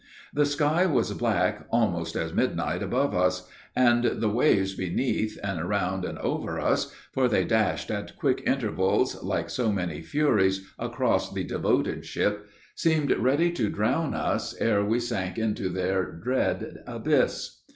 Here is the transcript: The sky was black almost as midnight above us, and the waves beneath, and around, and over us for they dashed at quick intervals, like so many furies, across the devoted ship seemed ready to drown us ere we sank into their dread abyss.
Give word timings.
The 0.33 0.47
sky 0.47 0.87
was 0.87 1.13
black 1.13 1.67
almost 1.69 2.15
as 2.15 2.33
midnight 2.33 2.81
above 2.81 3.13
us, 3.13 3.47
and 3.75 4.03
the 4.03 4.29
waves 4.31 4.73
beneath, 4.73 5.37
and 5.43 5.59
around, 5.61 6.05
and 6.05 6.17
over 6.17 6.59
us 6.59 6.91
for 7.13 7.27
they 7.27 7.45
dashed 7.45 7.91
at 7.91 8.15
quick 8.17 8.41
intervals, 8.47 9.21
like 9.21 9.51
so 9.51 9.71
many 9.71 10.01
furies, 10.01 10.67
across 10.79 11.31
the 11.31 11.43
devoted 11.43 12.03
ship 12.03 12.49
seemed 12.73 13.11
ready 13.15 13.51
to 13.51 13.69
drown 13.69 14.15
us 14.15 14.55
ere 14.59 14.83
we 14.83 14.99
sank 14.99 15.37
into 15.37 15.69
their 15.69 16.11
dread 16.11 16.83
abyss. 16.87 17.59